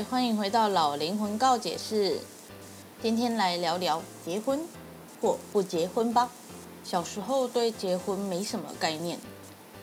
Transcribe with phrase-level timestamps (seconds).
[0.00, 2.18] 欢迎回到老灵魂告解室。
[3.02, 4.58] 今天来聊聊结婚
[5.20, 6.30] 或不结婚吧。
[6.82, 9.18] 小时候对结婚没什么概念，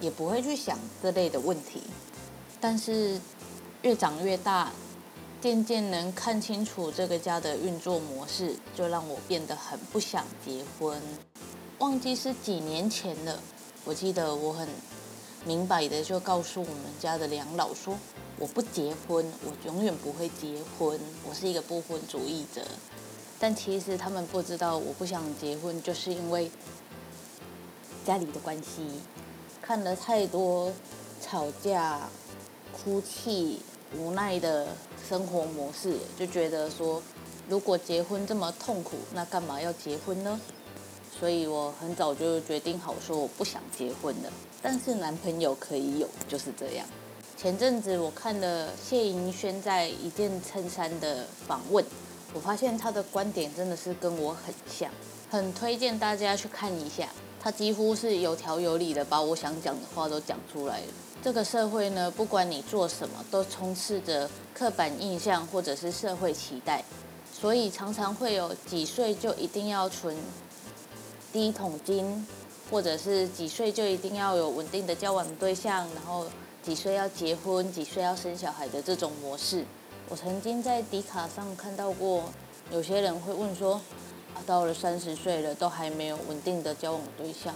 [0.02, 1.84] 也不会去想这类的问题。
[2.60, 3.20] 但是
[3.84, 4.72] 越长越大，
[5.42, 11.00] 渐渐能看清楚这个家的运作模式，就让我变得很不想结婚。
[11.78, 13.40] 忘记是几年前了，
[13.86, 14.68] 我记得我很
[15.46, 17.96] 明白的就告诉我们家的两老说。
[18.40, 20.98] 我不结婚，我永远不会结婚。
[21.28, 22.66] 我是一个不婚主义者，
[23.38, 26.50] 但其实他们不知道，我不想结婚，就是因为
[28.06, 29.02] 家里的关系。
[29.62, 30.72] 看了太多
[31.22, 32.10] 吵架、
[32.72, 33.60] 哭泣、
[33.98, 34.70] 无奈的
[35.10, 37.04] 生活模式，就觉得说，
[37.50, 40.40] 如果结婚这么痛苦，那干嘛要结婚呢？
[41.20, 44.32] 所以我很早就决定好说，我不想结婚了。
[44.62, 46.88] 但是男朋友可以有，就是这样。
[47.42, 51.86] 前阵子我看了谢盈萱在一件衬衫的访问，
[52.34, 54.92] 我发现她的观点真的是跟我很像，
[55.30, 57.08] 很推荐大家去看一下。
[57.40, 60.88] 她几乎是有条有理的把我想讲的话都讲出来了。
[61.24, 66.84] 这个社会呢，不管你做什么，都充斥着刻板印象或者是社会期待，
[67.32, 70.14] 所以常常会有几岁就一定要存
[71.32, 72.28] 第一桶金，
[72.70, 76.28] 或者是几岁就一定要有稳定的交往对象，然后。
[76.70, 79.66] 几岁要结婚，几岁要生小孩的这种模式，
[80.08, 82.26] 我曾经在迪卡上看到过。
[82.72, 83.82] 有些人会问说
[84.36, 87.56] ：“啊，到了三十岁了，都还没有稳定的交往对象，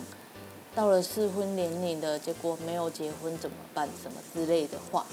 [0.73, 3.87] 到了适婚年龄的结果没有结婚怎么办？
[4.01, 5.05] 什么之类的话，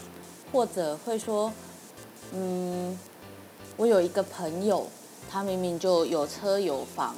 [0.50, 1.52] 或者会说：
[2.32, 2.98] 嗯，
[3.76, 4.86] 我有一个朋友，
[5.30, 7.14] 他明明就有车有房，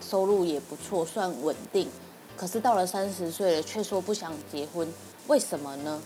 [0.00, 1.90] 收入也不错，算稳定，
[2.38, 4.90] 可是到了三十岁了，却说不想结婚，
[5.26, 6.02] 为什么呢？”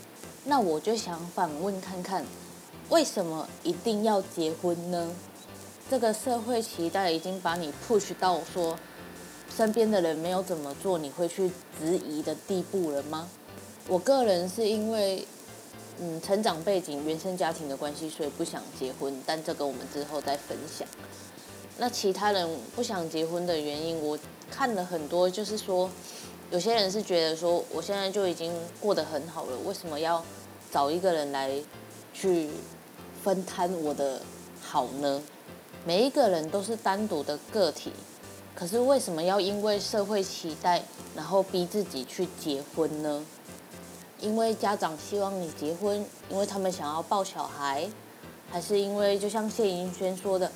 [0.48, 2.24] 那我就想反问看看，
[2.88, 5.10] 为什么一定要结婚呢？
[5.90, 8.78] 这个社会期待已经把你 push 到说，
[9.54, 13.28] 身边的人没有怎么做，你会去质疑的地步了吗？
[13.88, 15.26] 我个人是因为，
[15.98, 19.20] 嗯，成长背景、原生家庭的关系，所以不想结婚。
[19.26, 20.86] 但这个我们之后再分享。
[21.78, 24.16] 那其他人不想结婚的原因，我
[24.48, 25.90] 看了很多，就是说。
[26.50, 30.24] 有些人是觉得说，我现在就已经过得很好了，为什么要
[30.70, 31.50] 找一个人来
[32.14, 32.48] 去
[33.22, 34.20] 分摊我的
[34.62, 35.20] 好呢？
[35.84, 37.92] 每一个人都是单独的个体，
[38.54, 40.82] 可是为什么要因为社会期待，
[41.16, 43.24] 然后逼自己去结婚呢？
[44.20, 47.88] 因为家长希望你结婚，因为他们想要抱小孩，
[48.50, 50.50] 还是因为就像谢盈萱说的，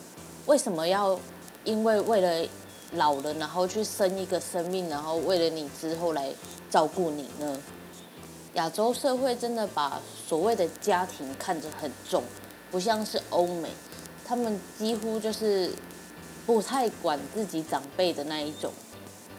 [0.47, 1.19] 为什么要
[1.65, 2.49] 因为为了
[2.93, 6.33] 老了，然后去生一个生命，然后为了你之后来
[6.69, 7.59] 照顾你呢？
[8.55, 12.23] 亚洲社会真的把所谓的家庭看着很重，
[12.71, 13.71] 不像是欧美，
[14.25, 15.71] 他们几乎就是
[16.45, 18.73] 不太管自己长辈的那一种。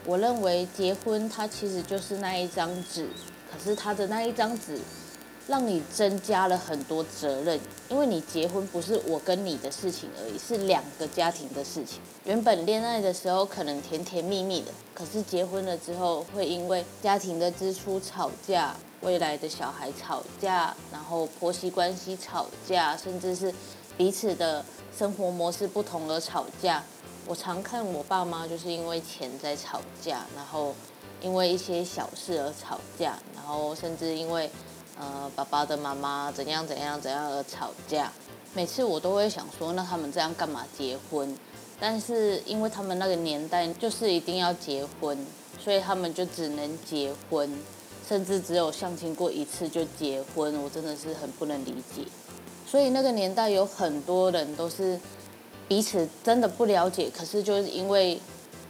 [0.06, 3.08] 我认为结婚它其实就是那一张纸，
[3.52, 4.80] 可是他的那一张纸。
[5.48, 7.60] 让你增加了很多责任，
[7.90, 12.00] 因为你结婚不是我跟你的事情而已，是两个家庭的事情。
[12.24, 23.54] 原本恋爱的时候可能甜甜蜜蜜的，可是结婚了之后会因为家庭的支出吵架，未来的小孩吵架，然后婆媳关系吵架，甚至是
[23.98, 24.64] 彼此的
[24.96, 26.84] 生活模式不同而吵架。
[27.28, 30.74] 我常看我爸妈就是因为钱在吵架，然后
[31.20, 34.50] 因为一些小事而吵架，然后甚至因为。
[35.00, 38.12] 呃，爸爸的妈妈怎样怎样怎样而吵架，
[38.54, 41.36] 每次我都会想说，那他们这样干嘛结婚？
[41.80, 45.18] 但是因为他们那个年代就是一定要结婚，
[45.60, 47.52] 所以他们就只能结婚，
[48.08, 52.04] 甚至只有相亲过一次就结婚，我真的是很不能理解。
[52.68, 55.00] 所以那个年代有很多人都是
[55.68, 58.22] 彼此真的不了解，可是就是因为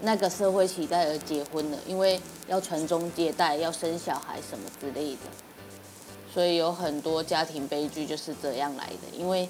[0.02, 5.20] 那个社会期待而结婚了，因为要传宗接代，要生小孩什么之类的，
[6.34, 9.18] 所以有很多家庭悲剧就是这样来的。
[9.18, 9.50] 因为，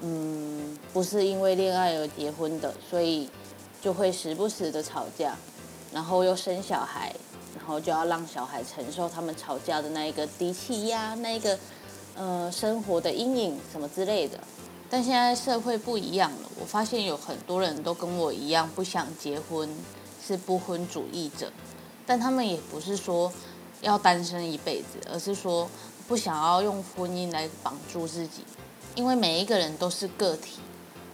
[0.00, 3.28] 嗯，不是因为恋爱而结婚的，所以
[3.80, 5.36] 就会时不时的吵架，
[5.92, 7.14] 然后又生小孩，
[7.56, 11.58] 然后就要让小孩承受他们吵架的那一个低气压，那一个
[12.14, 14.38] 呃生活的阴影什么之类的。
[14.88, 19.68] 但现在社会不一样了，我发现有很多人都跟我一样不想结婚，
[20.24, 21.50] 是不婚主义者。
[22.06, 23.32] 但他们也不是说
[23.80, 25.68] 要单身一辈子，而是说
[26.06, 28.42] 不想要用婚姻来绑住自己。
[28.94, 30.60] 因为每一个人都是个体，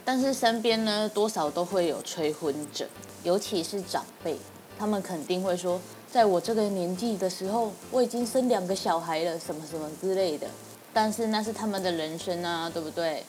[0.05, 2.87] 但是身边呢，多少都会有催婚者，
[3.23, 4.37] 尤其是长辈，
[4.79, 10.47] 他们肯定会说，在我这个年纪的时候，我已经生两个小孩了，什么什么之类的。
[10.93, 13.25] 但是那是他们的人生啊，对不对？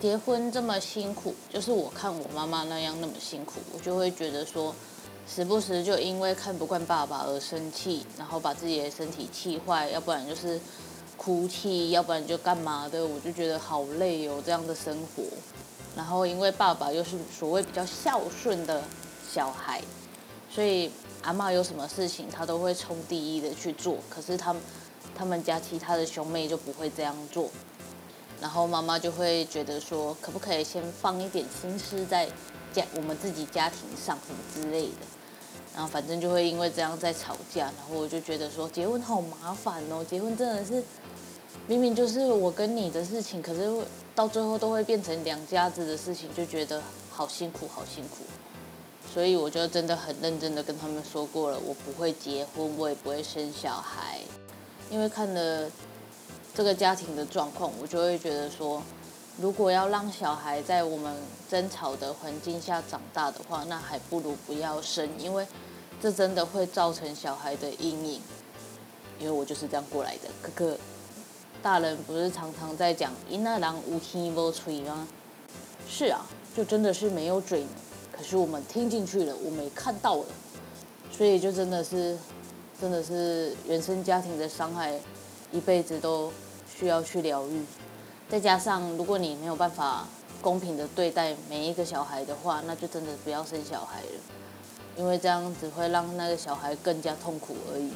[0.00, 4.74] 结婚这么辛苦，就是我看我妈妈那样那么辛苦，我就会觉得说，
[5.28, 10.58] 时不时就因为看不惯爸爸而生气，然后把自己的身体气坏，要不然就是
[11.24, 15.22] 哭泣，要不然就干嘛的，我就觉得好累哦，这样的生活。
[15.94, 18.82] 然后因为爸爸又是所谓比较孝顺的
[19.32, 19.80] 小孩，
[20.50, 20.90] 所以
[21.22, 24.60] 阿嬷有什么事情他都会冲第一的去做，可是他们
[25.14, 27.48] 他们家其他的兄妹就不会这样做。
[28.40, 32.28] 然后妈妈就会觉得说，可不可以先放一点心思在
[32.72, 35.11] 家我们自己家庭上什么之类的。
[35.74, 37.64] 然后反正就会因为这样在吵架。
[37.64, 40.82] 然后我就觉得说，结婚好麻烦哦，结婚真的是
[41.66, 43.70] 明明就是我跟你的事情，可是
[44.14, 48.24] 到最后都会变成两家子的事情，就觉得好辛苦，好辛苦。
[49.12, 54.20] 所以我就真的很认真的跟他们说过了，我不会结婚，我也不会生小孩，
[54.90, 55.70] 因为看了。
[56.54, 58.82] 这个家庭的状况，我就会觉得说，
[59.40, 61.14] 如果要让小孩在我们
[61.48, 65.46] 争吵的环境下长大的话，那还不如不要生，因为
[66.00, 68.20] 这真的会造成小孩的阴影。
[69.18, 70.28] 因为我就是这样过来的。
[70.42, 70.76] 可可，
[71.62, 75.06] 大人不是常常在讲“因那郎无听无吹”吗？
[75.88, 76.26] 是啊，
[76.56, 77.64] 就真的是没有嘴。
[78.10, 80.26] 可是我们听进去了，我们看到了，
[81.10, 82.18] 所以就真的是，
[82.80, 84.98] 真的是原生家庭的伤害。
[85.52, 86.32] 一辈子都
[86.66, 87.62] 需要去疗愈，
[88.32, 90.06] 再加上如果你没有办法
[90.40, 94.08] 公平的对待每一个小孩的话，那就真的不要生小孩了，
[94.96, 97.92] 因为这样只会让那个小孩更加痛苦而已。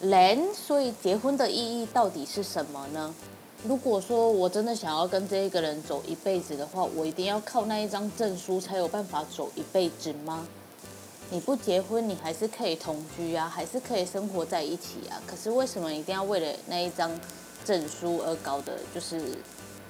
[0.00, 3.14] 人，所以结婚的意义到底是什么呢？
[3.62, 10.44] 如果说我真的想要跟这一个人走一辈子的话，我一定要靠那一张证书才有办法走一辈子吗？
[11.30, 15.22] 你不结婚，你还是可以同居啊，还是可以生活在一起啊。
[15.24, 17.08] 可是为什么一定要为了那一张
[17.64, 19.20] 证书而搞的，就是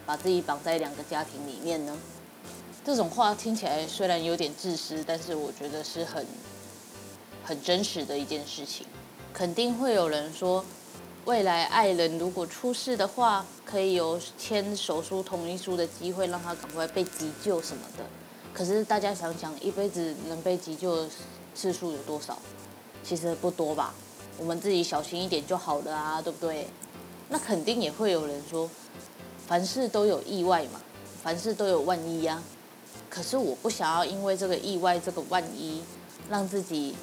[0.06, 1.96] 把自己绑在两个家庭里面呢？
[2.84, 6.26] 这种话听起来虽然有点自私，但是我觉得是很
[7.44, 8.86] 很真实的一件事情。
[9.32, 10.64] 肯定会有人说，
[11.24, 18.04] 未来爱人如果出事的话，可以有签手术同意书的机会，让他赶快被急救什么的。
[18.52, 21.08] 可是大家想想，一辈子能被急救的
[21.54, 22.36] 次数有多少？
[23.04, 23.94] 其实不多吧。
[24.38, 26.66] 我们自己小心一点就好了啊，对不对？
[27.32, 28.68] 那肯定也会有人说，
[29.46, 30.78] 凡事都有意外嘛，
[31.22, 32.42] 凡事都有万一呀。
[33.08, 35.82] 可是我不想要因为这个意外、这个万一，
[36.28, 36.94] 让自己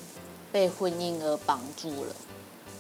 [0.52, 2.16] 被婚姻而绑住了。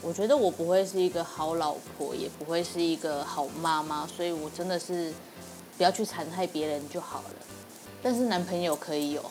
[0.03, 5.11] 我觉得我不会是一个好老婆，也不会是一个好妈妈，所以我真的是
[5.75, 7.35] 不要去残害别人就好了。
[8.03, 9.25] 但是男朋友可以有，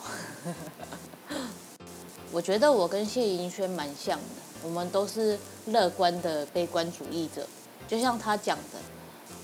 [2.33, 7.47] 我觉得我跟谢盈萱蛮像的，我们都是乐观的悲观主义者。
[7.89, 8.79] 就像他讲的，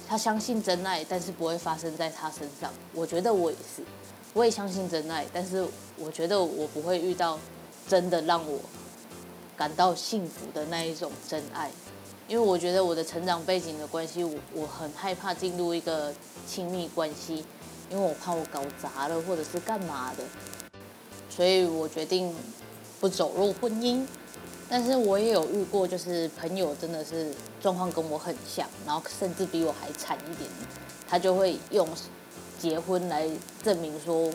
[0.06, 2.70] 他相信真爱，但是不会发生在他身上。
[2.92, 3.82] 我觉得我也是，
[4.34, 7.38] 我也相信真爱，但是我觉得我不会遇到
[7.88, 8.60] 真的让我
[9.56, 11.70] 感到幸福的那一种真爱，
[12.28, 16.12] 因为我觉得我的成长背景的关系，我我很害怕进入一个
[16.46, 17.44] 亲密关系。
[17.90, 20.24] 因为我怕我搞砸了，或者是干嘛的，
[21.28, 22.34] 所以我决定
[22.98, 24.04] 不走入婚姻。
[24.68, 30.50] 但是我也有遇过，就是朋友真的是状况跟我很像，然后甚至比我还惨一点，
[31.08, 31.86] 他就会用
[32.58, 33.28] 结婚来
[33.62, 34.30] 证明说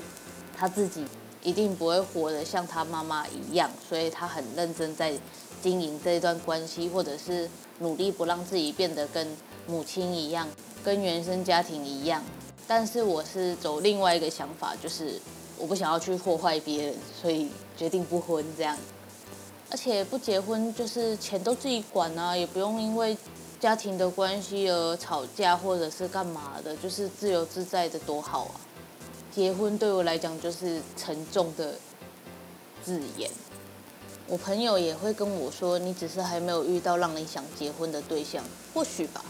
[0.55, 1.03] 他自己
[1.41, 5.13] 一定不会活得像他妈妈一样，所以他很认真在
[5.61, 9.27] 经营这段关系，或者是努力不让自己变得跟
[9.67, 10.47] 母亲一样，
[10.83, 12.23] 跟原生家庭一样。
[12.67, 15.19] 但是我是走另外一个想法，就是
[15.57, 18.77] 我不想要去破坏别人，所以决定不婚这样。
[19.71, 23.15] 而且不结婚就是钱都自己管啊，也不用因为
[23.59, 28.61] 家庭的关系而吵架或者是干嘛的，就是自由自在的多好啊。
[29.31, 31.75] 结婚对我来讲就是沉重的
[32.83, 33.29] 字眼。
[34.27, 39.23] 我朋友也会跟我说，你只是还没有遇到让你想结婚的对象，或许吧，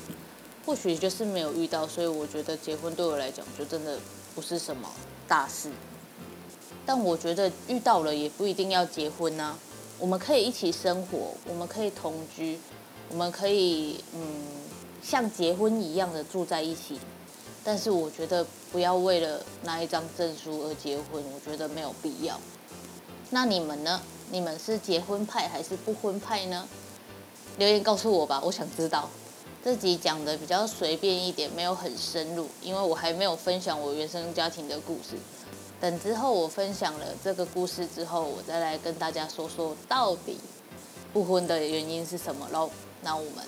[0.66, 3.98] 或许就是没有遇到，所以我觉得结婚对我来讲就真的
[4.36, 4.90] 不是什么
[5.28, 5.70] 大事。
[6.86, 9.58] 但我觉得遇到了也不一定要结婚啊，
[10.00, 12.58] 我们可以一起生活，我们可以同居，
[13.10, 14.22] 我们可以嗯
[15.04, 16.98] 像结婚一样的住在一起。
[17.64, 22.40] 但是我觉得不要为了拿一张证书而结婚，我觉得没有必要。
[23.30, 24.02] 那你们呢？
[24.32, 26.68] 你们是结婚派还是不婚派呢？
[27.58, 29.10] 留言告诉我吧，我想知道。
[29.62, 35.18] 这集讲的比较随便一点，没有很深入，因为我还没有分享我原生家庭的故事。
[35.80, 40.38] 等之后我分享了这个故事之后，我再来跟大家说说到底
[41.14, 42.70] 不婚的原因是什么喽。
[43.02, 43.46] 那我们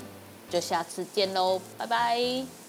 [0.50, 2.61] 就下次见喽，拜拜。